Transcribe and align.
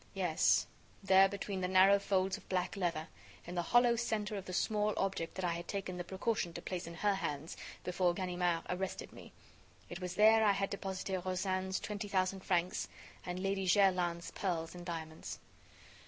Yes, 0.15 0.65
there, 1.03 1.29
between 1.29 1.61
the 1.61 1.67
narrow 1.67 1.99
folds 1.99 2.35
of 2.35 2.49
black 2.49 2.75
leather, 2.75 3.07
in 3.45 3.53
the 3.53 3.61
hollow 3.61 3.95
centre 3.95 4.35
of 4.35 4.45
the 4.45 4.51
small 4.51 4.95
object 4.97 5.35
that 5.35 5.45
I 5.45 5.53
had 5.53 5.67
taken 5.67 5.97
the 5.97 6.03
precaution 6.03 6.53
to 6.53 6.61
place 6.63 6.87
in 6.87 6.95
her 6.95 7.13
hands 7.13 7.55
before 7.83 8.15
Ganimard 8.15 8.65
arrested 8.67 9.13
me, 9.13 9.31
it 9.91 10.01
was 10.01 10.15
there 10.15 10.43
I 10.43 10.53
had 10.53 10.71
deposited 10.71 11.21
Rozaine's 11.23 11.79
twenty 11.79 12.07
thousand 12.07 12.39
francs 12.43 12.87
and 13.27 13.43
Lady 13.43 13.67
Jerland's 13.67 14.31
pearls 14.31 14.73
and 14.73 14.83
diamonds. 14.83 15.37